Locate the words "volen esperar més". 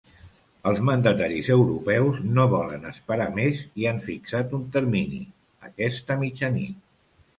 2.55-3.61